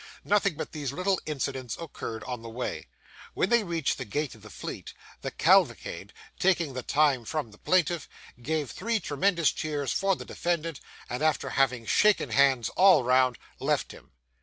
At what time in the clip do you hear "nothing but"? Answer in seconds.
0.23-0.71